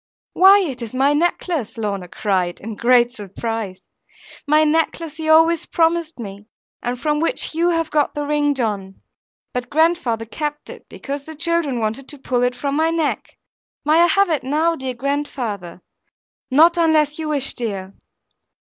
'Why, 0.33 0.61
it 0.61 0.81
is 0.81 0.95
my 0.95 1.11
glass 1.13 1.19
necklace!' 1.19 1.77
Lorna 1.77 2.07
cried, 2.07 2.59
in 2.59 2.73
great 2.75 3.11
surprise; 3.11 3.83
'my 4.47 4.63
necklace 4.63 5.17
he 5.17 5.29
always 5.29 5.67
promised 5.67 6.17
me; 6.17 6.47
and 6.81 6.99
from 6.99 7.19
which 7.19 7.53
you 7.53 7.69
have 7.69 7.91
got 7.91 8.15
the 8.15 8.25
ring, 8.25 8.55
John. 8.55 8.95
But 9.53 9.69
grandfather 9.69 10.25
kept 10.25 10.71
it, 10.71 10.87
because 10.89 11.25
the 11.25 11.35
children 11.35 11.79
wanted 11.79 12.07
to 12.09 12.17
pull 12.17 12.41
it 12.41 12.55
from 12.55 12.75
my 12.75 12.89
neck. 12.89 13.37
May 13.85 13.99
I 14.01 14.07
have 14.07 14.31
it 14.31 14.41
now, 14.43 14.75
dear 14.75 14.95
grandfather? 14.95 15.83
Not 16.49 16.77
unless 16.77 17.19
you 17.19 17.29
wish, 17.29 17.53
dear.' 17.53 17.93